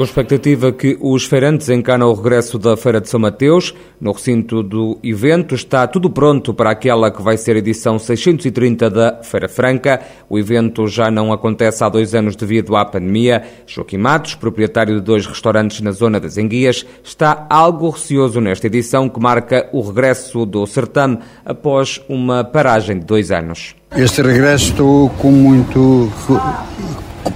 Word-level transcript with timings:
Com 0.00 0.04
expectativa 0.04 0.72
que 0.72 0.96
os 0.98 1.26
feirantes 1.26 1.68
encanam 1.68 2.08
o 2.08 2.14
regresso 2.14 2.58
da 2.58 2.74
Feira 2.74 3.02
de 3.02 3.10
São 3.10 3.20
Mateus. 3.20 3.74
No 4.00 4.12
recinto 4.12 4.62
do 4.62 4.98
evento 5.02 5.54
está 5.54 5.86
tudo 5.86 6.08
pronto 6.08 6.54
para 6.54 6.70
aquela 6.70 7.10
que 7.10 7.20
vai 7.20 7.36
ser 7.36 7.56
a 7.56 7.58
edição 7.58 7.98
630 7.98 8.88
da 8.88 9.22
Feira 9.22 9.46
Franca. 9.46 10.00
O 10.26 10.38
evento 10.38 10.86
já 10.86 11.10
não 11.10 11.34
acontece 11.34 11.84
há 11.84 11.90
dois 11.90 12.14
anos 12.14 12.34
devido 12.34 12.76
à 12.76 12.84
pandemia. 12.86 13.42
Joaquim 13.66 13.98
Matos, 13.98 14.34
proprietário 14.34 14.94
de 14.94 15.02
dois 15.02 15.26
restaurantes 15.26 15.82
na 15.82 15.90
zona 15.90 16.18
das 16.18 16.38
Enguias, 16.38 16.86
está 17.04 17.46
algo 17.50 17.90
receoso 17.90 18.40
nesta 18.40 18.68
edição 18.68 19.06
que 19.06 19.20
marca 19.20 19.68
o 19.70 19.82
regresso 19.82 20.46
do 20.46 20.66
certame 20.66 21.18
após 21.44 22.00
uma 22.08 22.42
paragem 22.42 23.00
de 23.00 23.04
dois 23.04 23.30
anos. 23.30 23.74
Este 23.94 24.22
regresso 24.22 24.70
estou 24.70 25.10
com 25.10 25.30
muito. 25.30 26.10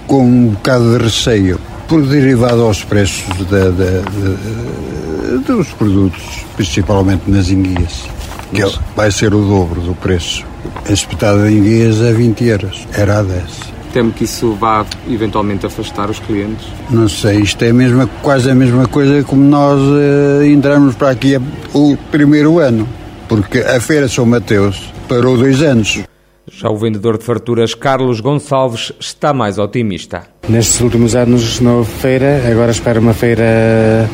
com 0.06 0.24
um 0.24 0.46
bocado 0.48 0.96
de 0.96 1.05
receio 1.05 1.73
por 1.88 2.02
derivado 2.02 2.62
aos 2.62 2.83
preços 2.84 3.24
da, 3.47 3.70
da, 3.70 4.01
da, 4.01 5.37
dos 5.47 5.69
produtos, 5.69 6.45
principalmente 6.56 7.30
nas 7.30 7.51
enguias, 7.51 8.05
que 8.52 8.62
Mas... 8.62 8.79
vai 8.97 9.11
ser 9.11 9.34
o 9.34 9.41
dobro 9.41 9.80
do 9.80 9.95
preço. 9.95 10.45
A 10.89 10.92
espetada 10.92 11.48
de 11.48 11.55
enguias 11.55 12.01
é 12.01 12.12
20 12.12 12.45
euros, 12.45 12.89
era 12.92 13.19
a 13.19 13.23
10. 13.23 13.75
Temo 13.92 14.11
que 14.11 14.25
isso 14.25 14.55
vá 14.55 14.84
eventualmente 15.09 15.66
afastar 15.66 16.11
os 16.11 16.19
clientes? 16.19 16.66
Não 16.91 17.09
sei, 17.09 17.39
isto 17.41 17.62
é 17.65 17.70
a 17.70 17.75
mesma, 17.75 18.09
quase 18.23 18.51
a 18.51 18.55
mesma 18.55 18.89
coisa 18.89 19.23
como 19.23 19.45
nós 19.45 19.80
uh, 19.80 20.45
entramos 20.45 20.97
para 20.97 21.11
aqui 21.11 21.41
o 21.73 21.97
primeiro 22.11 22.59
ano, 22.59 22.89
porque 23.28 23.59
a 23.59 23.80
Feira 23.80 24.09
São 24.09 24.27
Mateus 24.27 24.92
parou 25.09 25.37
dois 25.37 25.62
anos. 25.62 26.03
Já 26.50 26.69
o 26.69 26.77
vendedor 26.77 27.17
de 27.17 27.25
farturas 27.25 27.75
Carlos 27.75 28.20
Gonçalves 28.20 28.92
está 29.00 29.33
mais 29.33 29.59
otimista. 29.59 30.25
Nestes 30.47 30.81
últimos 30.81 31.14
anos 31.14 31.59
não 31.61 31.78
houve 31.78 31.91
feira, 31.91 32.42
agora 32.51 32.70
espero 32.70 33.01
uma 33.01 33.14
feira 33.14 34.09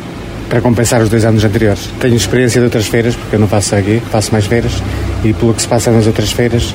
para 0.49 0.61
compensar 0.61 1.03
os 1.03 1.09
dois 1.09 1.25
anos 1.25 1.43
anteriores. 1.45 1.91
Tenho 1.99 2.15
experiência 2.15 2.61
de 2.61 2.67
outras 2.67 2.87
feiras, 2.87 3.17
porque 3.17 3.35
eu 3.35 3.41
não 3.41 3.49
faço 3.49 3.75
aqui, 3.75 4.01
faço 4.11 4.31
mais 4.31 4.47
feiras, 4.47 4.73
e 5.25 5.33
pelo 5.33 5.53
que 5.55 5.63
se 5.63 5.69
passa 5.69 5.91
nas 5.91 6.07
outras 6.07 6.31
feiras, 6.31 6.73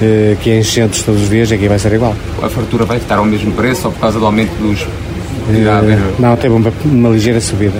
eh, 0.00 0.36
que 0.40 0.50
é 0.50 0.58
enchentes 0.58 1.02
todos 1.02 1.22
os 1.22 1.28
dias, 1.28 1.52
aqui 1.52 1.68
vai 1.68 1.78
ser 1.78 1.92
igual. 1.92 2.16
A 2.42 2.48
fartura 2.48 2.86
vai 2.86 2.96
estar 2.96 3.16
ao 3.16 3.26
mesmo 3.26 3.52
preço 3.52 3.86
ou 3.88 3.92
por 3.92 4.00
causa 4.00 4.18
do 4.18 4.24
aumento 4.24 4.52
dos... 4.54 4.82
Uh, 4.82 6.18
não, 6.18 6.34
teve 6.36 6.54
uma, 6.54 6.72
uma 6.86 7.08
ligeira 7.10 7.40
subida. 7.40 7.78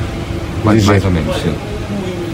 Mais, 0.62 0.84
mais 0.84 1.02
ou 1.02 1.10
menos, 1.10 1.34
sim. 1.36 1.54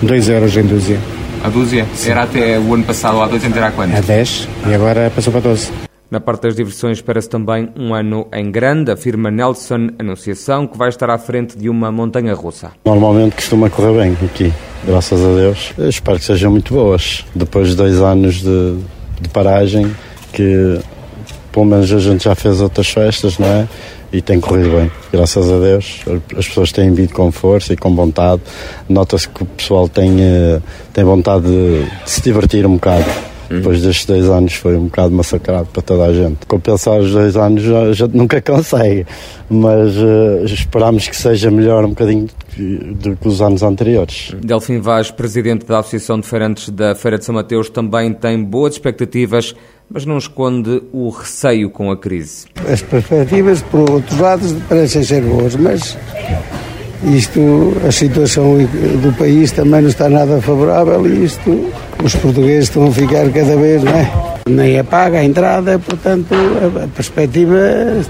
2 0.03 0.29
euros 0.29 0.57
em 0.57 0.63
dúzia. 0.65 0.99
A 1.43 1.49
dúzia? 1.49 1.87
Sim. 1.95 2.11
Era 2.11 2.25
até 2.25 2.59
o 2.59 2.75
ano 2.75 2.85
passado, 2.85 3.21
há 3.21 3.27
dois 3.27 3.43
anos 3.45 3.57
era 3.57 3.71
quanto? 3.71 3.97
A 3.97 4.01
10 4.01 4.49
e 4.69 4.75
agora 4.75 5.11
passou 5.15 5.33
para 5.33 5.41
12. 5.43 5.73
Na 6.11 6.21
parte 6.21 6.43
das 6.43 6.57
diversões 6.57 6.99
espera-se 6.99 7.29
também 7.29 7.69
um 7.77 7.95
ano 7.95 8.27
em 8.33 8.51
grande, 8.51 8.91
afirma 8.91 9.31
Nelson 9.31 9.91
Anunciação, 9.99 10.67
que 10.67 10.77
vai 10.77 10.89
estar 10.89 11.09
à 11.09 11.17
frente 11.17 11.57
de 11.57 11.69
uma 11.69 11.93
montanha 11.93 12.35
russa. 12.35 12.73
Normalmente 12.85 13.37
costuma 13.37 13.71
correr 13.71 13.97
bem 13.97 14.17
aqui, 14.25 14.53
graças 14.85 15.21
a 15.25 15.35
Deus. 15.35 15.73
Eu 15.79 15.89
espero 15.89 16.19
que 16.19 16.25
sejam 16.25 16.51
muito 16.51 16.75
boas. 16.75 17.25
Depois 17.35 17.69
de 17.69 17.77
dois 17.77 18.01
anos 18.01 18.43
de, 18.43 18.77
de 19.21 19.29
paragem, 19.29 19.95
que 20.33 20.81
pelo 21.53 21.67
menos 21.67 21.93
a 21.93 21.99
gente 21.99 22.25
já 22.25 22.35
fez 22.35 22.61
outras 22.61 22.89
festas, 22.89 23.39
não 23.39 23.47
é? 23.47 23.69
e 24.13 24.21
tem 24.21 24.41
corrido 24.41 24.71
bem, 24.71 24.91
graças 25.13 25.51
a 25.51 25.59
Deus. 25.59 26.01
As 26.37 26.49
pessoas 26.49 26.73
têm 26.73 26.93
vindo 26.93 27.13
com 27.13 27.31
força 27.31 27.73
e 27.73 27.77
com 27.77 27.95
vontade. 27.95 28.43
Nota-se 28.89 29.29
que 29.29 29.43
o 29.43 29.47
pessoal 29.47 29.89
tem, 29.89 30.21
eh, 30.21 30.61
tem 30.93 31.05
vontade 31.05 31.47
de, 31.47 31.85
de 31.85 32.11
se 32.11 32.21
divertir 32.21 32.67
um 32.67 32.75
bocado. 32.75 33.05
Uhum. 33.51 33.57
Depois 33.59 33.83
destes 33.83 34.07
dois 34.07 34.25
anos 34.27 34.55
foi 34.55 34.77
um 34.77 34.85
bocado 34.85 35.13
massacrado 35.13 35.67
para 35.73 35.83
toda 35.83 36.05
a 36.05 36.13
gente. 36.13 36.45
Compensar 36.47 36.99
os 36.99 37.13
dois 37.13 37.37
anos 37.37 37.63
já, 37.63 37.93
já 37.93 38.09
nunca 38.09 38.41
consegue, 38.43 39.07
mas 39.49 39.97
uh, 39.97 40.45
esperamos 40.45 41.09
que 41.09 41.17
seja 41.17 41.51
melhor 41.51 41.85
um 41.85 41.91
bocadinho 41.91 42.29
do 42.57 43.17
que 43.17 43.29
os 43.29 43.41
anos 43.41 43.63
anteriores. 43.63 44.35
Delfim 44.41 44.81
Vaz, 44.81 45.11
presidente 45.11 45.67
da 45.67 45.81
Associação 45.81 46.21
de 46.21 46.27
Feirantes 46.27 46.69
da 46.69 46.95
Feira 46.95 47.19
de 47.19 47.25
São 47.25 47.35
Mateus, 47.35 47.71
também 47.71 48.13
tem 48.13 48.43
boas 48.43 48.75
expectativas 48.75 49.55
mas 49.91 50.07
não 50.07 50.19
esconde 50.19 50.83
o 50.93 51.09
receio 51.09 51.69
com 51.69 51.91
a 51.91 51.97
crise. 51.97 52.47
As 52.71 52.81
perspectivas, 52.81 53.61
por 53.63 53.91
outros 53.91 54.19
lados, 54.19 54.53
parecem 54.69 55.03
ser 55.03 55.23
boas, 55.23 55.57
mas 55.57 55.97
isto, 57.05 57.73
a 57.87 57.91
situação 57.91 58.59
do 58.59 59.13
país 59.17 59.51
também 59.53 59.83
não 59.83 59.89
está 59.89 60.09
nada 60.09 60.41
favorável 60.41 61.07
e 61.07 61.25
isto, 61.25 61.73
os 62.05 62.15
portugueses 62.15 62.65
estão 62.65 62.87
a 62.87 62.93
ficar 62.93 63.31
cada 63.31 63.57
vez, 63.57 63.83
não 63.83 63.93
é? 63.93 64.13
Nem 64.49 64.77
é 64.77 64.83
paga 64.83 65.19
a 65.19 65.25
entrada, 65.25 65.79
portanto, 65.79 66.35
a, 66.35 66.85
a 66.85 66.89
perspectiva, 66.89 67.57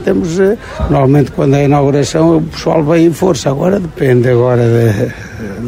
temos, 0.04 0.38
eh, 0.40 0.56
normalmente 0.90 1.30
quando 1.32 1.54
é 1.54 1.60
a 1.60 1.64
inauguração 1.64 2.38
o 2.38 2.42
pessoal 2.42 2.82
vem 2.82 3.06
em 3.06 3.12
força, 3.12 3.50
agora 3.50 3.78
depende 3.78 4.28
agora, 4.28 4.62
de, 4.62 5.06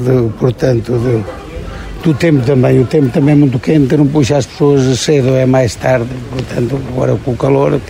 de 0.02 0.32
portanto, 0.38 0.92
de, 0.98 1.24
do 2.02 2.14
tempo 2.14 2.44
também. 2.44 2.80
O 2.80 2.86
tempo 2.86 3.08
também 3.10 3.32
é 3.32 3.36
muito 3.36 3.58
quente, 3.58 3.96
não 3.96 4.06
puxa 4.06 4.36
as 4.36 4.46
pessoas 4.46 4.98
cedo, 4.98 5.34
é 5.34 5.46
mais 5.46 5.74
tarde. 5.76 6.08
Portanto, 6.30 6.80
agora 6.92 7.16
com 7.24 7.32
o 7.32 7.36
calor, 7.36 7.80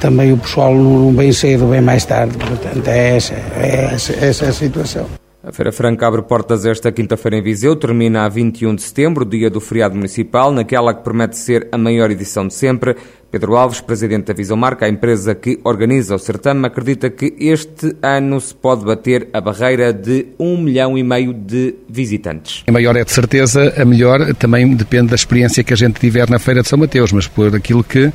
também 0.00 0.32
o 0.32 0.38
pessoal 0.38 0.74
não 0.74 1.12
vem 1.12 1.32
cedo, 1.32 1.68
vem 1.68 1.80
mais 1.80 2.04
tarde. 2.04 2.36
Portanto, 2.36 2.86
é 2.88 3.16
essa, 3.16 3.34
é 3.34 3.90
essa, 3.94 4.12
essa 4.24 4.44
é 4.46 4.48
a 4.48 4.52
situação. 4.52 5.06
A 5.48 5.52
Feira 5.52 5.72
Franca 5.72 6.06
abre 6.06 6.20
portas 6.20 6.66
esta 6.66 6.92
quinta-feira 6.92 7.38
em 7.38 7.42
Viseu, 7.42 7.74
termina 7.74 8.24
a 8.24 8.28
21 8.28 8.74
de 8.74 8.82
setembro, 8.82 9.24
dia 9.24 9.48
do 9.48 9.60
feriado 9.60 9.94
municipal, 9.94 10.52
naquela 10.52 10.92
que 10.92 11.02
promete 11.02 11.38
ser 11.38 11.68
a 11.72 11.78
maior 11.78 12.10
edição 12.10 12.46
de 12.46 12.52
sempre. 12.52 12.96
Pedro 13.30 13.56
Alves, 13.56 13.80
presidente 13.80 14.26
da 14.26 14.34
Visão 14.34 14.56
Marca, 14.56 14.86
a 14.86 14.88
empresa 14.88 15.34
que 15.34 15.58
organiza 15.62 16.14
o 16.14 16.18
certame, 16.18 16.66
acredita 16.66 17.10
que 17.10 17.34
este 17.38 17.94
ano 18.02 18.40
se 18.40 18.54
pode 18.54 18.84
bater 18.84 19.28
a 19.34 19.40
barreira 19.40 19.92
de 19.92 20.28
um 20.38 20.56
milhão 20.56 20.96
e 20.96 21.02
meio 21.02 21.34
de 21.34 21.74
visitantes. 21.88 22.64
A 22.66 22.72
maior 22.72 22.96
é 22.96 23.04
de 23.04 23.12
certeza, 23.12 23.74
a 23.76 23.84
melhor 23.84 24.34
também 24.34 24.74
depende 24.74 25.08
da 25.08 25.14
experiência 25.14 25.62
que 25.62 25.74
a 25.74 25.76
gente 25.76 26.00
tiver 26.00 26.30
na 26.30 26.38
Feira 26.38 26.62
de 26.62 26.68
São 26.68 26.78
Mateus, 26.78 27.12
mas 27.12 27.26
por 27.26 27.54
aquilo 27.54 27.84
que 27.84 28.10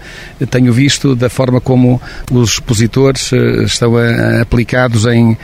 tenho 0.50 0.74
visto, 0.74 1.16
da 1.16 1.30
forma 1.30 1.62
como 1.62 2.02
os 2.32 2.54
expositores 2.54 3.32
eh, 3.34 3.64
estão 3.64 3.94
aplicados 4.42 5.06
em 5.06 5.34
uh, 5.34 5.38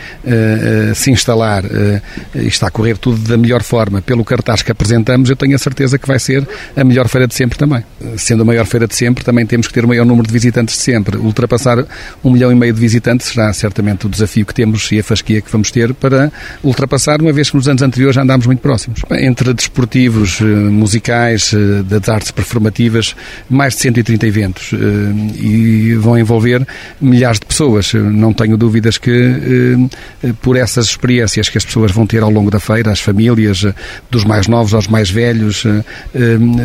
se 0.96 1.12
instalar 1.12 1.63
está 2.34 2.68
a 2.68 2.72
correr 2.72 2.97
tudo 2.97 3.18
da 3.28 3.38
melhor 3.38 3.63
forma, 3.63 4.01
pelo 4.01 4.24
cartaz 4.24 4.62
que 4.62 4.72
apresentamos, 4.72 5.30
eu 5.30 5.36
tenho 5.36 5.56
a 5.56 5.57
certeza 5.57 5.97
que 5.97 6.07
vai 6.07 6.19
ser 6.19 6.47
a 6.75 6.84
melhor 6.84 7.07
feira 7.07 7.28
de 7.28 7.34
sempre 7.34 7.57
também. 7.57 7.84
Sendo 8.18 8.44
a 8.44 8.46
maior 8.46 8.66
feira 8.66 8.88
de 8.88 8.96
sempre, 8.96 9.24
também 9.24 9.46
temos 9.46 9.58
temos 9.59 9.67
que 9.67 9.73
ter 9.73 9.83
o 9.83 9.87
maior 9.87 10.05
número 10.05 10.25
de 10.25 10.33
visitantes 10.33 10.75
de 10.75 10.81
sempre. 10.81 11.17
Ultrapassar 11.17 11.85
um 12.23 12.31
milhão 12.31 12.51
e 12.51 12.55
meio 12.55 12.73
de 12.73 12.79
visitantes 12.79 13.27
será 13.27 13.51
certamente 13.51 14.05
o 14.05 14.09
desafio 14.09 14.45
que 14.45 14.53
temos 14.53 14.89
e 14.91 14.99
a 14.99 15.03
fasquia 15.03 15.41
que 15.41 15.51
vamos 15.51 15.69
ter 15.69 15.93
para 15.93 16.31
ultrapassar, 16.63 17.21
uma 17.21 17.33
vez 17.33 17.49
que 17.49 17.57
nos 17.57 17.67
anos 17.67 17.81
anteriores 17.81 18.15
já 18.15 18.21
andámos 18.21 18.45
muito 18.45 18.59
próximos. 18.59 19.01
Entre 19.11 19.53
desportivos, 19.53 20.39
eh, 20.41 20.45
musicais, 20.45 21.53
eh, 21.53 21.83
das 21.83 22.07
artes 22.07 22.31
performativas, 22.31 23.15
mais 23.49 23.73
de 23.75 23.81
130 23.81 24.25
eventos 24.25 24.71
eh, 24.73 24.77
e 25.41 25.93
vão 25.95 26.17
envolver 26.17 26.65
milhares 27.01 27.39
de 27.39 27.45
pessoas. 27.45 27.93
Não 27.93 28.33
tenho 28.33 28.55
dúvidas 28.55 28.97
que, 28.97 29.89
por 30.41 30.55
essas 30.55 30.85
experiências 30.85 31.49
que 31.49 31.57
as 31.57 31.65
pessoas 31.65 31.91
vão 31.91 32.07
ter 32.07 32.23
ao 32.23 32.29
longo 32.29 32.49
da 32.49 32.59
feira, 32.59 32.91
as 32.91 32.99
famílias, 32.99 33.65
dos 34.09 34.23
mais 34.23 34.47
novos 34.47 34.73
aos 34.73 34.87
mais 34.87 35.09
velhos, 35.09 35.63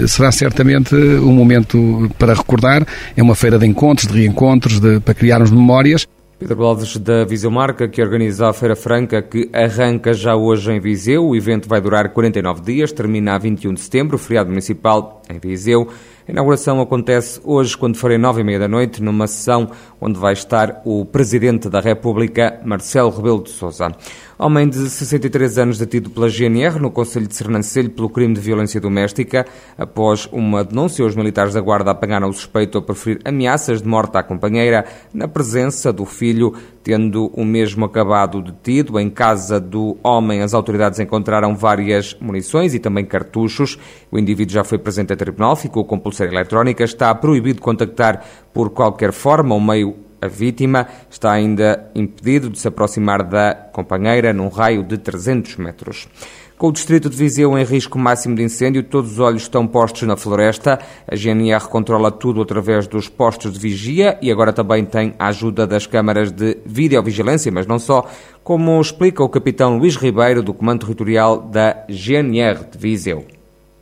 será 0.07 0.31
certamente 0.31 0.95
um 0.95 1.33
momento 1.33 2.11
para 2.19 2.35
recordar 2.35 2.84
é 3.17 3.23
uma 3.23 3.35
feira 3.35 3.59
de 3.59 3.67
encontros, 3.67 4.07
de 4.07 4.19
reencontros, 4.19 4.81
de, 4.81 5.01
para 5.01 5.15
criarmos 5.15 5.51
memórias. 5.51 6.07
Pedro 6.39 6.65
Alves 6.65 6.97
da 6.97 7.25
Viseu 7.25 7.51
Marca, 7.51 7.89
que 7.89 8.03
organiza 8.03 8.49
a 8.49 8.53
Feira 8.53 8.75
Franca, 8.75 9.23
que 9.23 9.49
arranca 9.53 10.13
já 10.13 10.35
hoje 10.35 10.73
em 10.73 10.81
Viseu. 10.81 11.25
O 11.29 11.37
evento 11.37 11.69
vai 11.69 11.81
durar 11.81 12.09
49 12.11 12.61
dias, 12.61 12.93
termina 12.93 13.35
a 13.35 13.39
21 13.39 13.73
de 13.73 13.81
setembro, 13.81 14.19
feriado 14.19 14.51
municipal 14.51 15.23
em 15.31 15.39
Viseu. 15.39 15.89
A 16.27 16.33
inauguração 16.33 16.81
acontece 16.81 17.41
hoje, 17.45 17.77
quando 17.77 17.97
forem 17.97 18.19
nove 18.19 18.41
e 18.41 18.45
meia 18.45 18.59
da 18.59 18.67
noite, 18.67 19.03
numa 19.03 19.27
sessão 19.27 19.71
onde 20.01 20.19
vai 20.19 20.33
estar 20.33 20.83
o 20.85 21.05
Presidente 21.05 21.69
da 21.69 21.81
República, 21.81 22.61
Marcelo 22.65 23.11
Rebelo 23.11 23.43
de 23.43 23.51
Sousa. 23.51 23.93
Homem 24.37 24.69
de 24.69 24.91
63 24.91 25.59
anos 25.59 25.79
detido 25.79 26.11
pela 26.11 26.29
GNR 26.29 26.81
no 26.81 26.91
Conselho 26.91 27.29
de 27.29 27.37
Sernancelho 27.37 27.89
pelo 27.91 28.11
crime 28.11 28.35
de 28.35 28.41
violência 28.41 28.81
doméstica. 28.81 29.47
Após 29.79 30.29
uma 30.33 30.65
denúncia, 30.65 31.05
os 31.05 31.15
militares 31.15 31.55
da 31.55 31.61
Guarda 31.61 31.93
apanharam 31.93 32.29
o 32.29 32.33
suspeito 32.33 32.77
a 32.77 32.83
preferir 32.83 33.21
ameaças 33.25 33.81
de 33.81 33.87
morte 33.87 34.17
à 34.17 34.25
companheira 34.25 34.87
na 35.13 35.29
presença 35.29 35.93
do 35.93 36.05
filho, 36.05 36.53
tendo 36.83 37.27
o 37.27 37.45
mesmo 37.45 37.85
acabado 37.85 38.43
detido. 38.43 38.99
Em 38.99 39.09
casa 39.09 39.61
do 39.61 39.97
homem, 40.03 40.43
as 40.43 40.53
autoridades 40.53 40.99
encontraram 40.99 41.55
várias 41.55 42.17
munições 42.21 42.75
e 42.75 42.81
também 42.81 43.05
cartuchos. 43.05 43.79
O 44.11 44.19
indivíduo 44.19 44.55
já 44.55 44.65
foi 44.65 44.79
presente 44.79 45.13
a 45.13 45.17
tribunal, 45.17 45.55
ficou 45.55 45.85
com 45.85 45.97
pulseira 45.97 46.33
eletrónica, 46.33 46.83
está 46.83 47.15
proibido 47.15 47.63
contactar 47.63 48.27
por 48.53 48.71
qualquer 48.71 49.13
forma 49.13 49.55
o 49.55 49.61
meio 49.61 49.95
a 50.25 50.29
vítima 50.29 50.89
está 51.11 51.33
ainda 51.33 51.91
impedido 51.95 52.49
de 52.49 52.59
se 52.59 52.67
aproximar 52.67 53.23
da 53.23 53.55
companheira 53.55 54.33
num 54.33 54.49
raio 54.49 54.83
de 54.83 54.97
300 54.97 55.57
metros. 55.57 56.09
Com 56.57 56.69
o 56.69 56.73
distrito 56.73 57.11
de 57.11 57.17
Viseu 57.17 57.59
em 57.59 57.65
risco 57.65 57.99
máximo 57.99 58.35
de 58.35 58.43
incêndio, 58.43 58.83
todos 58.85 59.13
os 59.13 59.19
olhos 59.19 59.43
estão 59.43 59.67
postos 59.67 60.05
na 60.05 60.17
floresta. 60.17 60.79
A 61.07 61.15
GNR 61.15 61.69
controla 61.69 62.11
tudo 62.11 62.41
através 62.41 62.87
dos 62.87 63.09
postos 63.09 63.53
de 63.53 63.59
vigia 63.59 64.17
e 64.23 64.31
agora 64.31 64.53
também 64.53 64.85
tem 64.85 65.15
a 65.19 65.27
ajuda 65.27 65.67
das 65.67 65.87
câmaras 65.87 66.31
de 66.31 66.57
videovigilância, 66.65 67.53
mas 67.53 67.67
não 67.67 67.79
só, 67.79 68.09
como 68.43 68.81
explica 68.81 69.23
o 69.23 69.29
capitão 69.29 69.77
Luís 69.77 69.97
Ribeiro 69.97 70.43
do 70.43 70.55
Comando 70.55 70.87
Territorial 70.87 71.43
da 71.43 71.85
GNR 71.89 72.65
de 72.71 72.79
Viseu. 72.79 73.34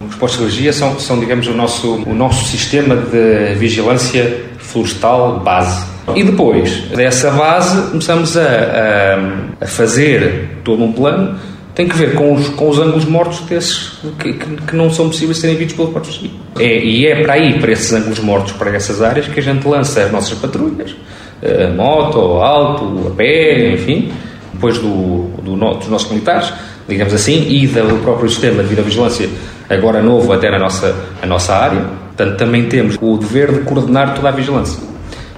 Os 0.08 0.36
vigia 0.36 0.72
são, 0.72 0.98
são 0.98 1.18
digamos, 1.18 1.46
o 1.46 1.54
nosso, 1.54 1.94
o 1.94 2.14
nosso 2.14 2.44
sistema 2.46 2.96
de 2.96 3.54
vigilância 3.54 4.44
florestal 4.58 5.40
base. 5.40 5.84
E 6.14 6.24
depois 6.24 6.82
dessa 6.94 7.30
base 7.30 7.90
começamos 7.90 8.36
a, 8.36 8.42
a, 8.42 9.64
a 9.64 9.66
fazer 9.66 10.58
todo 10.64 10.82
um 10.82 10.92
plano. 10.92 11.38
Tem 11.74 11.88
que 11.88 11.96
ver 11.96 12.14
com 12.14 12.34
os, 12.34 12.48
com 12.50 12.68
os 12.68 12.78
ângulos 12.78 13.06
mortos 13.06 13.40
desses 13.40 13.92
que, 14.18 14.34
que, 14.34 14.56
que 14.56 14.76
não 14.76 14.90
são 14.90 15.08
possíveis 15.08 15.38
serem 15.38 15.56
vistos 15.56 15.74
pelos 15.74 16.18
de 16.18 16.30
é, 16.58 16.84
E 16.84 17.06
é 17.06 17.22
para 17.22 17.34
aí, 17.34 17.58
para 17.58 17.72
esses 17.72 17.90
ângulos 17.92 18.18
mortos, 18.18 18.52
para 18.52 18.74
essas 18.74 19.00
áreas, 19.00 19.26
que 19.26 19.40
a 19.40 19.42
gente 19.42 19.66
lança 19.66 20.02
as 20.02 20.12
nossas 20.12 20.36
patrulhas, 20.38 20.94
a 21.42 21.72
moto, 21.72 22.18
alto, 22.18 23.08
a 23.08 23.10
pé, 23.16 23.72
enfim, 23.72 24.12
depois 24.52 24.78
do, 24.78 25.30
do, 25.42 25.56
dos 25.56 25.88
nossos 25.88 26.10
militares, 26.10 26.52
digamos 26.86 27.14
assim, 27.14 27.48
e 27.48 27.66
do 27.66 28.02
próprio 28.02 28.28
sistema 28.28 28.62
de 28.62 28.68
videovigilância, 28.68 29.28
agora 29.74 30.02
novo 30.02 30.32
até 30.32 30.50
na 30.50 30.58
nossa, 30.58 30.94
a 31.20 31.26
nossa 31.26 31.54
área. 31.54 31.80
Portanto, 32.08 32.36
também 32.36 32.68
temos 32.68 32.96
o 33.00 33.16
dever 33.16 33.52
de 33.52 33.60
coordenar 33.60 34.14
toda 34.14 34.28
a 34.28 34.32
vigilância. 34.32 34.82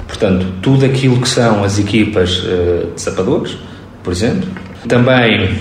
Portanto, 0.07 0.47
tudo 0.61 0.85
aquilo 0.85 1.21
que 1.21 1.29
são 1.29 1.65
as 1.65 1.79
equipas 1.79 2.39
uh, 2.39 2.93
de 2.95 3.01
sapadores, 3.01 3.57
por 4.03 4.13
exemplo, 4.13 4.49
também 4.89 5.59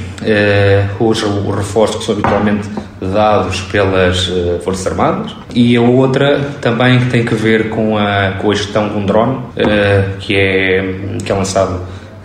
os, 0.99 1.23
os 1.23 1.55
reforços 1.55 1.97
que 1.97 2.05
são 2.05 2.13
habitualmente 2.13 2.69
dados 3.11 3.61
pelas 3.61 4.29
eh, 4.29 4.59
Forças 4.63 4.87
Armadas 4.87 5.35
e 5.53 5.75
a 5.75 5.81
outra 5.81 6.39
também 6.61 6.99
tem 7.07 7.25
que 7.25 7.35
ver 7.35 7.69
com 7.69 7.97
a, 7.97 8.33
com 8.41 8.51
a 8.51 8.55
gestão 8.55 8.89
de 8.89 8.95
um 8.95 9.05
drone 9.05 9.39
eh, 9.55 10.05
que, 10.19 10.35
é, 10.35 11.17
que 11.23 11.31
é 11.31 11.35
lançado 11.35 11.81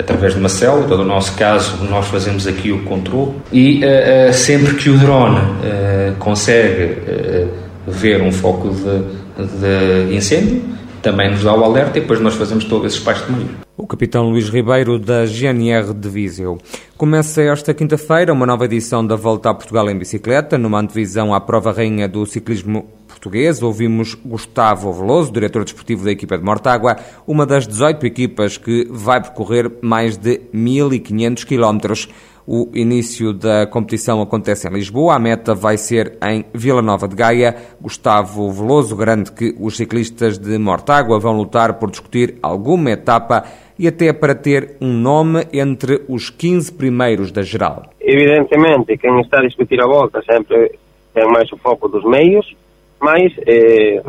através 0.08 0.32
de 0.32 0.40
uma 0.40 0.48
célula, 0.48 0.96
no 0.96 1.04
nosso 1.04 1.34
caso 1.34 1.84
nós 1.84 2.06
fazemos 2.06 2.46
aqui 2.46 2.72
o 2.72 2.82
controle 2.84 3.34
e 3.52 3.84
uh, 3.84 4.30
uh, 4.30 4.32
sempre 4.32 4.74
que 4.74 4.88
o 4.88 4.96
drone 4.96 5.36
uh, 5.38 6.14
consegue 6.18 7.48
ver 7.86 8.22
um 8.22 8.32
foco 8.32 8.70
de, 8.70 10.08
de 10.08 10.16
incêndio, 10.16 10.62
também 11.08 11.30
nos 11.30 11.42
dá 11.42 11.54
o 11.54 11.64
alerta 11.64 11.96
e 11.96 12.02
depois 12.02 12.20
nós 12.20 12.34
fazemos 12.34 12.66
todo 12.66 12.86
esse 12.86 12.98
espaço 12.98 13.24
de 13.24 13.32
meio. 13.32 13.48
O 13.78 13.86
capitão 13.86 14.28
Luís 14.28 14.50
Ribeiro, 14.50 14.98
da 14.98 15.24
GNR 15.24 15.94
de 15.94 16.06
Viseu. 16.06 16.58
Começa 16.98 17.40
esta 17.40 17.72
quinta-feira 17.72 18.30
uma 18.30 18.44
nova 18.44 18.66
edição 18.66 19.06
da 19.06 19.16
Volta 19.16 19.48
a 19.48 19.54
Portugal 19.54 19.88
em 19.88 19.96
Bicicleta, 19.96 20.58
numa 20.58 20.78
antevisão 20.78 21.32
à 21.32 21.40
prova 21.40 21.72
rainha 21.72 22.06
do 22.06 22.26
ciclismo 22.26 22.86
português. 23.06 23.62
Ouvimos 23.62 24.14
Gustavo 24.14 24.92
Veloso, 24.92 25.32
diretor 25.32 25.64
desportivo 25.64 26.04
da 26.04 26.10
equipa 26.10 26.36
de 26.36 26.44
Mortágua, 26.44 26.98
uma 27.26 27.46
das 27.46 27.66
18 27.66 28.04
equipas 28.04 28.58
que 28.58 28.86
vai 28.90 29.22
percorrer 29.22 29.72
mais 29.80 30.18
de 30.18 30.42
1.500 30.54 31.46
quilómetros. 31.46 32.08
O 32.50 32.70
início 32.72 33.34
da 33.34 33.66
competição 33.66 34.22
acontece 34.22 34.66
em 34.66 34.72
Lisboa, 34.72 35.14
a 35.14 35.18
meta 35.18 35.54
vai 35.54 35.76
ser 35.76 36.16
em 36.26 36.46
Vila 36.54 36.80
Nova 36.80 37.06
de 37.06 37.14
Gaia. 37.14 37.54
Gustavo 37.78 38.50
Veloso 38.50 38.96
garante 38.96 39.30
que 39.32 39.54
os 39.60 39.76
ciclistas 39.76 40.38
de 40.38 40.56
Mortágua 40.56 41.20
vão 41.20 41.36
lutar 41.36 41.78
por 41.78 41.90
discutir 41.90 42.38
alguma 42.42 42.92
etapa 42.92 43.44
e 43.78 43.86
até 43.86 44.14
para 44.14 44.34
ter 44.34 44.76
um 44.80 44.94
nome 44.94 45.46
entre 45.52 46.06
os 46.08 46.30
15 46.30 46.72
primeiros 46.72 47.30
da 47.30 47.42
geral. 47.42 47.82
Evidentemente, 48.00 48.96
quem 48.96 49.20
está 49.20 49.40
a 49.40 49.46
discutir 49.46 49.78
a 49.82 49.86
volta 49.86 50.22
sempre 50.22 50.78
tem 51.12 51.30
mais 51.30 51.52
o 51.52 51.58
foco 51.58 51.86
dos 51.86 52.04
meios, 52.04 52.56
mas 52.98 53.30
eh, 53.46 54.00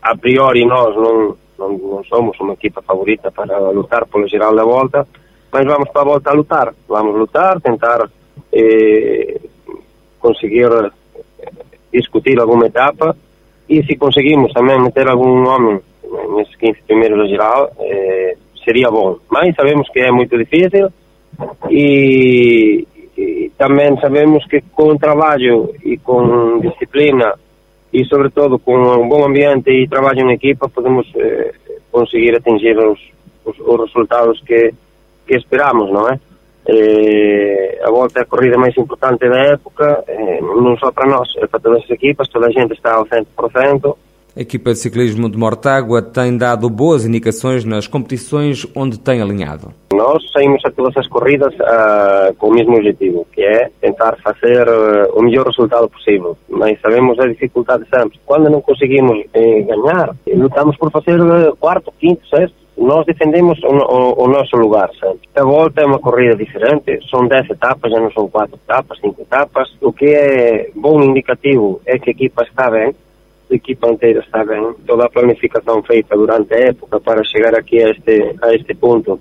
a 0.00 0.16
priori 0.16 0.64
nós 0.64 0.96
não, 0.96 1.36
não, 1.58 1.76
não 1.76 2.04
somos 2.04 2.40
uma 2.40 2.54
equipa 2.54 2.80
favorita 2.80 3.30
para 3.30 3.68
lutar 3.68 4.06
pelo 4.06 4.26
geral 4.26 4.56
da 4.56 4.64
volta, 4.64 5.06
mas 5.52 5.64
vamos 5.64 5.88
para 5.90 6.02
a 6.02 6.04
volta 6.04 6.30
a 6.30 6.34
lutar. 6.34 6.74
Vamos 6.88 7.16
lutar, 7.16 7.60
tentar 7.60 8.08
eh, 8.52 9.40
conseguir 10.18 10.70
eh, 10.72 10.90
discutir 11.92 12.38
alguma 12.40 12.66
etapa 12.66 13.16
e 13.68 13.82
se 13.84 13.96
conseguimos 13.96 14.52
também 14.52 14.80
meter 14.80 15.08
algum 15.08 15.42
nome 15.42 15.80
nesses 16.36 16.56
15 16.56 16.82
primeiros 16.86 17.18
da 17.18 17.26
geral, 17.26 17.72
eh, 17.80 18.36
seria 18.64 18.90
bom. 18.90 19.18
Mas 19.30 19.54
sabemos 19.54 19.88
que 19.90 20.00
é 20.00 20.10
muito 20.10 20.36
difícil 20.36 20.88
e, 21.68 22.86
e 23.16 23.50
também 23.56 23.98
sabemos 24.00 24.44
que 24.46 24.60
com 24.72 24.96
trabalho 24.96 25.74
e 25.84 25.96
com 25.98 26.60
disciplina 26.60 27.34
e 27.92 28.04
sobretudo 28.04 28.58
com 28.58 28.76
um 28.76 29.08
bom 29.08 29.24
ambiente 29.24 29.70
e 29.70 29.88
trabalho 29.88 30.20
em 30.20 30.32
equipa 30.32 30.68
podemos 30.68 31.10
eh, 31.16 31.52
conseguir 31.90 32.36
atingir 32.36 32.76
os, 32.78 33.00
os, 33.44 33.58
os 33.58 33.80
resultados 33.86 34.40
que 34.42 34.72
que 35.30 35.36
esperamos, 35.36 35.92
não 35.92 36.08
é? 36.08 36.18
Eh, 36.66 37.80
a 37.84 37.90
volta 37.90 38.18
é 38.18 38.22
a 38.22 38.26
corrida 38.26 38.58
máis 38.58 38.76
importante 38.76 39.28
da 39.28 39.38
época, 39.54 40.02
eh, 40.08 40.40
non 40.42 40.76
só 40.76 40.90
para 40.90 41.06
nós, 41.06 41.30
é 41.38 41.46
para 41.46 41.62
todas 41.62 41.84
as 41.84 41.90
equipas, 41.90 42.28
toda 42.28 42.48
a 42.48 42.50
gente 42.50 42.74
está 42.74 42.94
ao 42.98 43.06
100%. 43.06 43.96
A 44.36 44.40
equipa 44.40 44.72
de 44.72 44.78
ciclismo 44.78 45.28
de 45.28 45.36
Mortágua 45.38 46.02
tem 46.02 46.36
dado 46.36 46.68
boas 46.70 47.04
indicações 47.04 47.64
nas 47.64 47.86
competições 47.86 48.66
onde 48.74 48.98
tem 48.98 49.20
alinhado. 49.20 49.72
Nós 49.92 50.22
saímos 50.32 50.64
a 50.64 50.70
todas 50.70 50.96
as 50.96 51.06
corridas 51.08 51.52
uh, 51.54 52.34
com 52.38 52.48
o 52.48 52.54
mesmo 52.54 52.76
objetivo, 52.76 53.26
que 53.32 53.42
é 53.42 53.70
tentar 53.80 54.16
fazer 54.22 54.68
uh, 54.68 55.18
o 55.18 55.22
melhor 55.22 55.46
resultado 55.46 55.88
possível. 55.88 56.36
Mas 56.48 56.80
sabemos 56.80 57.18
a 57.18 57.26
dificuldade 57.26 57.84
sempre. 57.92 58.20
Quando 58.24 58.48
não 58.48 58.60
conseguimos 58.60 59.18
eh, 59.34 59.62
ganhar, 59.62 60.14
lutamos 60.28 60.76
por 60.76 60.90
fazer 60.92 61.20
uh, 61.20 61.56
quarto, 61.56 61.92
quinto, 61.98 62.24
sexto, 62.28 62.59
nós 62.80 63.04
defendemos 63.04 63.62
o, 63.62 63.68
o, 63.68 64.24
o, 64.24 64.28
nosso 64.28 64.56
lugar 64.56 64.88
sempre. 64.98 65.28
A 65.36 65.44
volta 65.44 65.82
é 65.82 65.86
uma 65.86 65.98
corrida 65.98 66.34
diferente, 66.34 66.98
são 67.10 67.26
10 67.26 67.50
etapas, 67.50 67.92
já 67.92 68.00
não 68.00 68.10
são 68.10 68.26
4 68.28 68.56
etapas, 68.56 68.98
5 69.00 69.20
etapas. 69.20 69.68
O 69.82 69.92
que 69.92 70.06
é 70.06 70.70
bom 70.74 71.02
indicativo 71.02 71.80
é 71.84 71.98
que 71.98 72.08
a 72.08 72.12
equipa 72.12 72.42
está 72.42 72.70
bem, 72.70 72.94
a 73.50 73.54
equipa 73.54 73.86
inteira 73.88 74.20
está 74.20 74.42
bem. 74.44 74.74
Toda 74.86 75.04
a 75.04 75.10
planificação 75.10 75.82
feita 75.82 76.16
durante 76.16 76.54
a 76.54 76.68
época 76.68 76.98
para 77.00 77.22
chegar 77.22 77.54
aqui 77.54 77.82
a 77.82 77.90
este, 77.90 78.36
a 78.42 78.54
este 78.54 78.74
ponto 78.74 79.20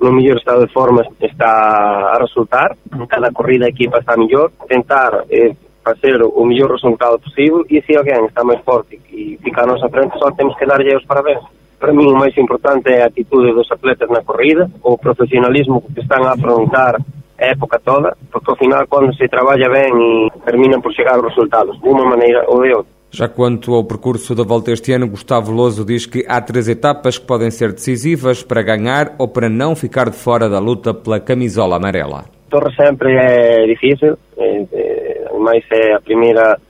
no 0.00 0.12
melhor 0.12 0.36
estado 0.36 0.66
de 0.66 0.72
forma 0.72 1.04
está 1.20 2.12
a 2.14 2.18
resultar. 2.20 2.76
Cada 3.08 3.32
corrida 3.32 3.66
a 3.66 3.70
equipa 3.70 3.98
está 3.98 4.16
melhor. 4.16 4.52
Tentar 4.68 5.24
eh, 5.30 5.56
fazer 5.84 6.22
o 6.22 6.44
melhor 6.44 6.70
resultado 6.70 7.18
possível 7.18 7.64
e 7.68 7.82
se 7.82 7.96
alguém 7.96 8.24
está 8.26 8.44
mais 8.44 8.60
forte 8.60 9.00
e 9.12 9.36
fica 9.42 9.64
à 9.64 9.66
nossa 9.66 9.88
frente, 9.88 10.16
só 10.16 10.30
temos 10.30 10.56
que 10.56 10.64
dar-lhe 10.64 10.94
os 10.94 11.04
parabéns. 11.04 11.40
Para 11.80 11.94
mim 11.94 12.12
o 12.12 12.14
máis 12.14 12.36
importante 12.36 12.92
é 12.92 13.02
a 13.02 13.06
atitude 13.06 13.54
dos 13.56 13.72
atletas 13.72 14.10
na 14.10 14.22
corrida, 14.22 14.70
o 14.84 14.98
profesionalismo 14.98 15.80
que 15.80 16.00
están 16.04 16.20
a 16.28 16.36
afrontar 16.36 17.00
a 17.40 17.46
época 17.46 17.80
toda, 17.82 18.14
porque 18.30 18.50
ao 18.50 18.56
final 18.56 18.84
quando 18.86 19.16
se 19.16 19.26
traballa 19.28 19.72
ben 19.72 19.96
e 19.96 20.30
terminan 20.44 20.82
por 20.82 20.92
chegar 20.92 21.16
aos 21.16 21.32
resultados, 21.32 21.80
de 21.80 21.88
uma 21.88 22.04
maneira 22.04 22.44
ou 22.48 22.62
de 22.62 22.74
outra. 22.74 22.92
Já 23.10 23.28
quanto 23.28 23.74
ao 23.74 23.84
percurso 23.84 24.34
da 24.34 24.44
volta 24.44 24.70
este 24.70 24.92
ano, 24.92 25.08
Gustavo 25.08 25.50
Loso 25.50 25.82
diz 25.84 26.04
que 26.04 26.22
há 26.28 26.40
três 26.42 26.68
etapas 26.68 27.16
que 27.16 27.26
podem 27.26 27.50
ser 27.50 27.72
decisivas 27.72 28.42
para 28.42 28.62
ganhar 28.62 29.14
ou 29.18 29.26
para 29.26 29.48
não 29.48 29.74
ficar 29.74 30.10
de 30.10 30.16
fora 30.16 30.50
da 30.50 30.60
luta 30.60 30.92
pela 30.92 31.18
camisola 31.18 31.76
amarela. 31.76 32.26
Torre 32.50 32.72
sempre 32.76 33.16
é 33.16 33.64
difícil, 33.66 34.18
é, 34.36 34.66
é, 34.72 35.30
mas 35.40 35.64
é 35.72 35.94
a 35.94 36.00
primeira, 36.00 36.60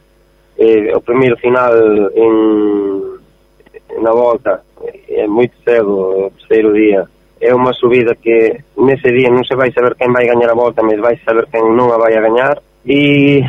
é, 0.56 0.96
o 0.96 1.00
primeiro 1.00 1.36
final 1.36 1.74
em, 2.14 3.09
na 3.98 4.12
volta 4.12 4.62
é 5.08 5.26
muito 5.26 5.54
cedo, 5.64 6.26
o 6.26 6.30
terceiro 6.30 6.72
dia. 6.74 7.06
É 7.40 7.54
uma 7.54 7.72
subida 7.72 8.14
que 8.14 8.58
nesse 8.76 9.10
dia 9.10 9.30
não 9.30 9.42
se 9.44 9.54
vai 9.54 9.72
saber 9.72 9.94
quem 9.94 10.12
vai 10.12 10.26
ganhar 10.26 10.50
a 10.50 10.54
volta, 10.54 10.82
mas 10.82 10.98
vai 11.00 11.18
saber 11.24 11.46
quem 11.50 11.62
não 11.74 11.92
a 11.92 11.98
vai 11.98 12.12
ganhar. 12.12 12.58
E, 12.84 13.42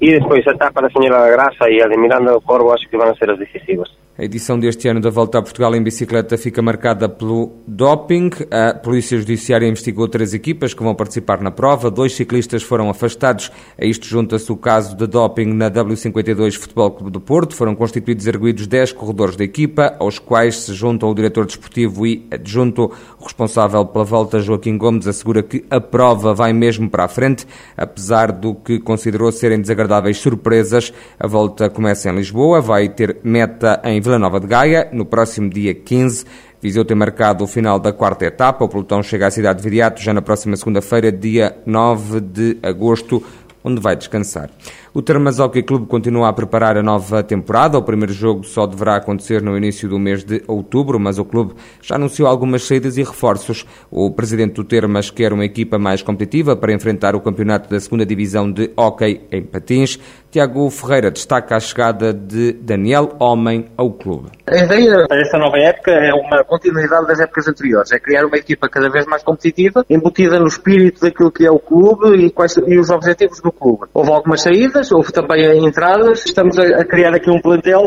e 0.00 0.18
depois 0.18 0.46
a 0.46 0.52
etapa 0.52 0.80
da 0.80 0.90
Senhora 0.90 1.20
da 1.20 1.30
Graça 1.30 1.68
e 1.68 1.82
a 1.82 1.88
de 1.88 1.96
Miranda 1.96 2.32
do 2.32 2.40
Corvo 2.40 2.72
acho 2.72 2.88
que 2.88 2.96
vão 2.96 3.14
ser 3.16 3.30
as 3.30 3.38
decisivas. 3.38 3.90
A 4.20 4.24
edição 4.24 4.58
deste 4.60 4.86
ano 4.86 5.00
da 5.00 5.08
Volta 5.08 5.38
a 5.38 5.42
Portugal 5.42 5.74
em 5.74 5.82
bicicleta 5.82 6.36
fica 6.36 6.60
marcada 6.60 7.08
pelo 7.08 7.52
doping. 7.66 8.28
A 8.50 8.74
Polícia 8.74 9.16
Judiciária 9.16 9.66
investigou 9.66 10.06
três 10.08 10.34
equipas 10.34 10.74
que 10.74 10.82
vão 10.82 10.94
participar 10.94 11.40
na 11.40 11.50
prova. 11.50 11.90
Dois 11.90 12.14
ciclistas 12.14 12.62
foram 12.62 12.90
afastados. 12.90 13.50
A 13.80 13.84
isto 13.86 14.06
junta-se 14.06 14.52
o 14.52 14.58
caso 14.58 14.94
de 14.94 15.06
doping 15.06 15.54
na 15.54 15.70
W52 15.70 16.58
Futebol 16.58 16.90
Clube 16.90 17.10
do 17.10 17.18
Porto. 17.18 17.56
Foram 17.56 17.74
constituídos 17.74 18.26
erguidos 18.26 18.66
10 18.66 18.92
corredores 18.92 19.36
da 19.36 19.44
equipa, 19.44 19.96
aos 19.98 20.18
quais 20.18 20.56
se 20.56 20.74
juntam 20.74 21.08
o 21.08 21.14
diretor 21.14 21.46
desportivo 21.46 22.06
e 22.06 22.26
adjunto. 22.30 22.92
O 23.18 23.24
responsável 23.24 23.86
pela 23.86 24.04
volta, 24.04 24.38
Joaquim 24.38 24.76
Gomes, 24.76 25.06
assegura 25.06 25.42
que 25.42 25.64
a 25.70 25.80
prova 25.80 26.34
vai 26.34 26.52
mesmo 26.52 26.90
para 26.90 27.04
a 27.04 27.08
frente, 27.08 27.46
apesar 27.74 28.32
do 28.32 28.54
que 28.54 28.78
considerou 28.80 29.32
serem 29.32 29.62
desagradáveis 29.62 29.89
surpresas. 30.18 30.92
A 31.18 31.26
volta 31.26 31.68
começa 31.68 32.10
em 32.10 32.14
Lisboa, 32.14 32.60
vai 32.60 32.88
ter 32.88 33.18
meta 33.24 33.80
em 33.84 34.00
Vila 34.00 34.18
Nova 34.18 34.38
de 34.38 34.46
Gaia, 34.46 34.88
no 34.92 35.04
próximo 35.04 35.50
dia 35.50 35.74
15. 35.74 36.24
Viseu 36.62 36.84
tem 36.84 36.96
marcado 36.96 37.42
o 37.42 37.46
final 37.46 37.78
da 37.78 37.92
quarta 37.92 38.26
etapa. 38.26 38.64
O 38.64 38.68
pelotão 38.68 39.02
chega 39.02 39.26
à 39.26 39.30
cidade 39.30 39.58
de 39.58 39.64
Viriato 39.64 40.02
já 40.02 40.12
na 40.12 40.20
próxima 40.20 40.56
segunda-feira, 40.56 41.10
dia 41.10 41.56
9 41.64 42.20
de 42.20 42.58
agosto, 42.62 43.22
onde 43.64 43.80
vai 43.80 43.96
descansar. 43.96 44.50
O 44.92 45.00
Termas 45.00 45.38
Hockey 45.38 45.62
Clube 45.62 45.86
continua 45.86 46.28
a 46.28 46.32
preparar 46.32 46.76
a 46.76 46.82
nova 46.82 47.22
temporada. 47.22 47.78
O 47.78 47.82
primeiro 47.82 48.12
jogo 48.12 48.42
só 48.42 48.66
deverá 48.66 48.96
acontecer 48.96 49.40
no 49.40 49.56
início 49.56 49.88
do 49.88 50.00
mês 50.00 50.24
de 50.24 50.42
outubro, 50.48 50.98
mas 50.98 51.16
o 51.16 51.24
clube 51.24 51.54
já 51.80 51.94
anunciou 51.94 52.28
algumas 52.28 52.64
saídas 52.64 52.96
e 52.96 53.04
reforços. 53.04 53.64
O 53.88 54.10
presidente 54.10 54.54
do 54.54 54.64
Termas 54.64 55.08
quer 55.08 55.32
uma 55.32 55.44
equipa 55.44 55.78
mais 55.78 56.02
competitiva 56.02 56.56
para 56.56 56.72
enfrentar 56.72 57.14
o 57.14 57.20
campeonato 57.20 57.70
da 57.70 57.78
segunda 57.78 58.04
divisão 58.04 58.50
de 58.50 58.72
hockey 58.76 59.20
em 59.30 59.44
patins. 59.44 59.96
Tiago 60.30 60.70
Ferreira 60.70 61.10
destaca 61.10 61.56
a 61.56 61.60
chegada 61.60 62.12
de 62.12 62.52
Daniel 62.52 63.16
Homem 63.18 63.66
ao 63.76 63.90
clube. 63.92 64.30
A 64.46 64.56
ideia 64.56 65.04
desta 65.08 65.36
nova 65.38 65.56
época 65.58 65.90
é 65.90 66.14
uma 66.14 66.44
continuidade 66.44 67.06
das 67.08 67.18
épocas 67.18 67.48
anteriores, 67.48 67.90
é 67.90 67.98
criar 67.98 68.24
uma 68.24 68.36
equipa 68.36 68.68
cada 68.68 68.88
vez 68.88 69.06
mais 69.06 69.24
competitiva, 69.24 69.84
embutida 69.90 70.38
no 70.38 70.46
espírito 70.46 71.00
daquilo 71.00 71.32
que 71.32 71.44
é 71.44 71.50
o 71.50 71.58
clube 71.58 72.16
e, 72.24 72.30
quais, 72.30 72.56
e 72.56 72.78
os 72.78 72.90
objetivos 72.90 73.40
do 73.40 73.50
clube. 73.50 73.86
Houve 73.92 74.12
algumas 74.12 74.42
saídas, 74.42 74.79
houve 74.92 75.12
também 75.12 75.66
entradas, 75.66 76.24
estamos 76.24 76.58
a, 76.58 76.84
criar 76.84 77.14
aqui 77.14 77.30
um 77.30 77.40
plantel 77.40 77.82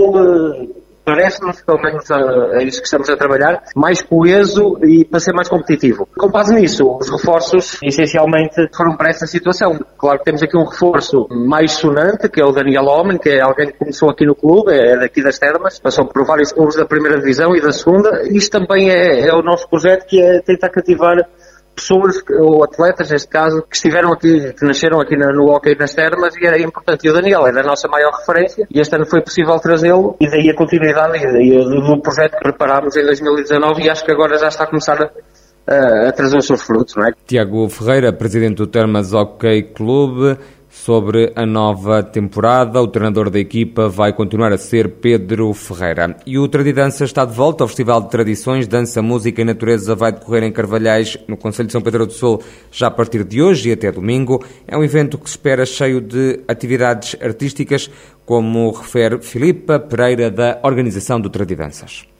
parece-nos, 1.05 1.61
pelo 1.61 1.81
menos 1.81 2.09
é 2.09 2.63
isso 2.63 2.79
que 2.79 2.85
estamos 2.85 3.09
a 3.09 3.17
trabalhar, 3.17 3.63
mais 3.75 4.01
coeso 4.01 4.77
e 4.83 5.05
para 5.05 5.19
ser 5.19 5.33
mais 5.33 5.47
competitivo. 5.47 6.07
Com 6.17 6.29
base 6.29 6.53
nisso, 6.53 6.97
os 6.97 7.09
reforços 7.09 7.77
essencialmente 7.83 8.69
foram 8.75 8.95
para 8.95 9.09
essa 9.09 9.27
situação. 9.27 9.79
Claro 9.97 10.19
que 10.19 10.25
temos 10.25 10.41
aqui 10.41 10.57
um 10.57 10.65
reforço 10.65 11.27
mais 11.29 11.73
sonante, 11.73 12.29
que 12.29 12.41
é 12.41 12.45
o 12.45 12.51
Daniel 12.51 12.85
Homem, 12.85 13.17
que 13.17 13.29
é 13.29 13.41
alguém 13.41 13.67
que 13.67 13.77
começou 13.77 14.09
aqui 14.09 14.25
no 14.25 14.35
clube, 14.35 14.71
é 14.71 14.97
daqui 14.97 15.21
das 15.21 15.37
Termas, 15.37 15.79
passou 15.79 16.05
por 16.05 16.25
vários 16.25 16.51
clubes 16.51 16.75
da 16.75 16.85
primeira 16.85 17.19
divisão 17.19 17.55
e 17.55 17.61
da 17.61 17.71
segunda. 17.71 18.23
Isto 18.29 18.59
também 18.59 18.89
é, 18.89 19.27
é 19.27 19.33
o 19.33 19.41
nosso 19.41 19.67
projeto, 19.69 20.05
que 20.05 20.21
é 20.21 20.41
tentar 20.41 20.69
cativar 20.69 21.17
pessoas, 21.75 22.17
ou 22.39 22.63
atletas 22.63 23.09
neste 23.09 23.27
caso, 23.27 23.63
que 23.63 23.75
estiveram 23.75 24.13
aqui, 24.13 24.53
que 24.53 24.65
nasceram 24.65 24.99
aqui 25.01 25.15
no 25.15 25.49
hockey 25.49 25.75
nas 25.77 25.93
termas 25.93 26.35
e 26.35 26.45
era 26.45 26.61
importante. 26.61 27.05
E 27.05 27.09
o 27.09 27.13
Daniel 27.13 27.45
é 27.47 27.49
a 27.49 27.63
nossa 27.63 27.87
maior 27.87 28.11
referência 28.11 28.67
e 28.69 28.79
este 28.79 28.95
ano 28.95 29.05
foi 29.05 29.21
possível 29.21 29.57
trazê-lo 29.59 30.15
e 30.19 30.29
daí 30.29 30.49
a 30.49 30.55
continuidade 30.55 31.19
do 31.19 32.01
projeto 32.01 32.37
que 32.37 32.43
preparámos 32.43 32.95
em 32.95 33.03
2019 33.03 33.83
e 33.83 33.89
acho 33.89 34.05
que 34.05 34.11
agora 34.11 34.37
já 34.37 34.47
está 34.47 34.63
a 34.63 34.67
começar 34.67 35.11
a, 35.67 36.09
a 36.09 36.11
trazer 36.11 36.37
os 36.37 36.45
seus 36.45 36.61
frutos, 36.61 36.95
não 36.95 37.07
é? 37.07 37.11
Tiago 37.25 37.67
Ferreira, 37.69 38.13
presidente 38.13 38.55
do 38.55 38.67
Termas 38.67 39.13
Hockey 39.13 39.63
Clube, 39.73 40.37
sobre 40.73 41.31
a 41.35 41.45
nova 41.45 42.01
temporada. 42.01 42.81
O 42.81 42.87
treinador 42.87 43.29
da 43.29 43.39
equipa 43.39 43.87
vai 43.87 44.11
continuar 44.11 44.51
a 44.51 44.57
ser 44.57 44.89
Pedro 44.89 45.53
Ferreira. 45.53 46.17
E 46.25 46.39
o 46.39 46.47
Tradidança 46.47 47.05
está 47.05 47.23
de 47.23 47.33
volta 47.33 47.63
ao 47.63 47.67
Festival 47.67 48.01
de 48.01 48.09
Tradições, 48.09 48.67
Dança, 48.67 49.01
Música 49.01 49.41
e 49.41 49.45
Natureza 49.45 49.95
vai 49.95 50.11
decorrer 50.11 50.43
em 50.43 50.51
Carvalhais, 50.51 51.15
no 51.27 51.37
Conselho 51.37 51.67
de 51.67 51.73
São 51.73 51.81
Pedro 51.81 52.07
do 52.07 52.11
Sul, 52.11 52.41
já 52.71 52.87
a 52.87 52.91
partir 52.91 53.23
de 53.23 53.41
hoje 53.41 53.69
e 53.69 53.71
até 53.71 53.91
domingo. 53.91 54.43
É 54.67 54.75
um 54.75 54.83
evento 54.83 55.17
que 55.17 55.29
se 55.29 55.35
espera 55.35 55.63
cheio 55.65 56.01
de 56.01 56.39
atividades 56.47 57.15
artísticas, 57.21 57.89
como 58.25 58.71
refere 58.71 59.21
Filipa 59.21 59.79
Pereira, 59.79 60.31
da 60.31 60.59
Organização 60.63 61.21
do 61.21 61.29
Tradidanças. 61.29 62.12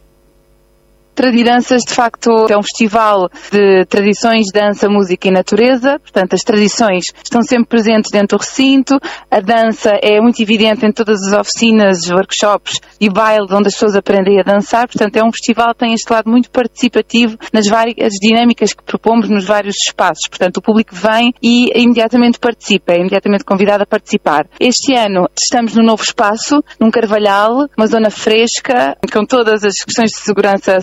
Tradidanças, 1.16 1.84
de 1.84 1.94
facto, 1.94 2.30
é 2.50 2.58
um 2.58 2.64
festival 2.64 3.30
de 3.52 3.86
tradições, 3.86 4.48
dança, 4.52 4.90
música 4.90 5.28
e 5.28 5.32
natureza. 5.32 6.00
Portanto, 6.00 6.34
as 6.34 6.42
tradições 6.42 7.14
estão 7.24 7.42
sempre 7.44 7.68
presentes 7.68 8.10
dentro 8.12 8.38
do 8.38 8.42
recinto. 8.42 8.98
A 9.30 9.40
dança 9.40 9.92
é 10.02 10.20
muito 10.20 10.42
evidente 10.42 10.86
em 10.86 10.92
todas 10.92 11.22
as 11.22 11.34
oficinas, 11.34 12.10
workshops 12.10 12.80
e 13.00 13.10
bailes 13.10 13.52
onde 13.52 13.68
as 13.68 13.74
pessoas 13.74 13.96
aprendem 13.96 14.40
a 14.40 14.44
dançar. 14.44 14.88
Portanto, 14.88 15.16
é 15.16 15.24
um 15.24 15.32
festival 15.32 15.74
que 15.74 15.80
tem 15.80 15.94
este 15.94 16.12
lado 16.12 16.30
muito 16.30 16.50
participativo 16.50 17.38
nas 17.54 17.68
várias 17.68 18.14
dinâmicas 18.14 18.74
que 18.74 18.84
propomos 18.84 19.30
nos 19.30 19.46
vários 19.46 19.78
espaços. 19.78 20.28
Portanto, 20.28 20.58
o 20.58 20.62
público 20.62 20.96
vem 20.96 21.32
e 21.44 21.68
imediatamente 21.76 22.40
participa, 22.40 22.94
é 22.94 22.98
imediatamente 22.98 23.44
convidado 23.44 23.84
a 23.84 23.86
participar. 23.86 24.48
Este 24.60 24.96
ano 24.96 25.30
estamos 25.40 25.76
num 25.76 25.86
novo 25.86 26.02
espaço, 26.02 26.64
num 26.80 26.90
Carvalhal, 26.90 27.68
uma 27.78 27.86
zona 27.86 28.10
fresca, 28.10 28.98
com 29.12 29.26
todas 29.26 29.64
as 29.64 29.84
questões 29.84 30.12
de 30.12 30.18
segurança 30.18 30.82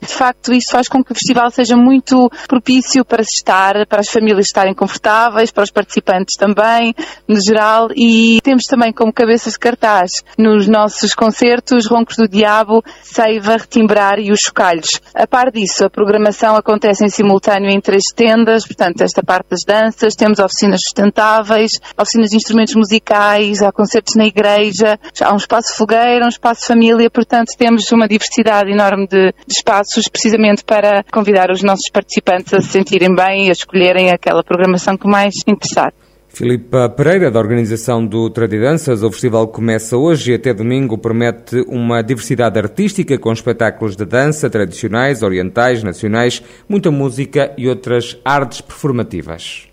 de 0.00 0.06
facto, 0.06 0.52
isso 0.52 0.70
faz 0.70 0.88
com 0.88 1.02
que 1.02 1.12
o 1.12 1.14
festival 1.14 1.50
seja 1.50 1.76
muito 1.76 2.30
propício 2.48 3.04
para 3.04 3.22
se 3.22 3.34
estar, 3.34 3.86
para 3.86 4.00
as 4.00 4.08
famílias 4.08 4.46
estarem 4.46 4.74
confortáveis, 4.74 5.50
para 5.50 5.64
os 5.64 5.70
participantes 5.70 6.36
também, 6.36 6.94
no 7.28 7.40
geral, 7.40 7.88
e 7.94 8.40
temos 8.42 8.64
também 8.64 8.92
como 8.92 9.12
cabeças 9.12 9.54
de 9.54 9.58
cartaz 9.58 10.24
nos 10.38 10.66
nossos 10.66 11.14
concertos 11.14 11.86
Roncos 11.86 12.16
do 12.16 12.28
Diabo, 12.28 12.82
Seiva, 13.02 13.56
Retimbrar 13.56 14.18
e 14.18 14.32
os 14.32 14.40
Chocalhos. 14.40 15.00
A 15.14 15.26
par 15.26 15.50
disso, 15.50 15.84
a 15.84 15.90
programação 15.90 16.56
acontece 16.56 17.04
em 17.04 17.08
simultâneo 17.08 17.70
em 17.70 17.80
três 17.80 18.06
tendas, 18.14 18.66
portanto, 18.66 19.00
esta 19.00 19.22
parte 19.22 19.50
das 19.50 19.64
danças, 19.64 20.14
temos 20.14 20.38
oficinas 20.38 20.82
sustentáveis, 20.82 21.80
oficinas 21.98 22.30
de 22.30 22.36
instrumentos 22.36 22.74
musicais, 22.74 23.62
há 23.62 23.72
concertos 23.72 24.14
na 24.14 24.26
igreja, 24.26 24.98
há 25.20 25.32
um 25.32 25.36
espaço 25.36 25.76
fogueira, 25.76 26.24
um 26.24 26.28
espaço 26.28 26.66
família, 26.66 27.10
portanto, 27.10 27.52
temos 27.56 27.90
uma 27.92 28.08
diversidade 28.08 28.70
enorme 28.70 29.06
de 29.06 29.32
espaços 29.48 30.08
precisamente 30.08 30.64
para 30.64 31.04
convidar 31.12 31.50
os 31.50 31.62
nossos 31.62 31.90
participantes 31.90 32.52
a 32.52 32.60
se 32.60 32.68
sentirem 32.68 33.14
bem 33.14 33.46
e 33.46 33.48
a 33.48 33.52
escolherem 33.52 34.10
aquela 34.10 34.42
programação 34.42 34.96
que 34.96 35.08
mais 35.08 35.34
interessar. 35.46 35.92
Filipa 36.28 36.90
Pereira, 36.90 37.30
da 37.30 37.38
organização 37.38 38.04
do 38.04 38.28
Tradidanças, 38.28 39.02
o 39.02 39.10
festival 39.10 39.48
começa 39.48 39.96
hoje 39.96 40.32
e 40.32 40.34
até 40.34 40.52
domingo 40.52 40.98
promete 40.98 41.64
uma 41.66 42.02
diversidade 42.02 42.58
artística 42.58 43.16
com 43.18 43.32
espetáculos 43.32 43.96
de 43.96 44.04
dança 44.04 44.50
tradicionais, 44.50 45.22
orientais, 45.22 45.82
nacionais, 45.82 46.42
muita 46.68 46.90
música 46.90 47.54
e 47.56 47.66
outras 47.66 48.18
artes 48.22 48.60
performativas. 48.60 49.66